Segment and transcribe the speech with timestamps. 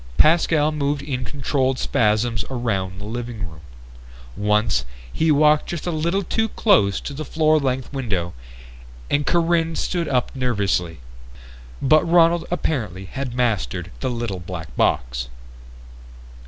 [0.17, 3.59] Pascal moved in controlled spasms around the living room.
[4.35, 8.33] Once, he walked just a little too close to the floor length window
[9.11, 11.01] and Corinne stood up nervously.
[11.83, 15.29] But Ronald apparently had mastered the little black box.